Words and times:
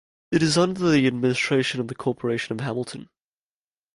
It 0.31 0.41
is 0.41 0.57
under 0.57 0.89
the 0.89 1.05
administration 1.05 1.79
of 1.79 1.87
the 1.87 1.93
Corporation 1.93 2.53
of 2.53 2.61
Hamilton. 2.61 3.07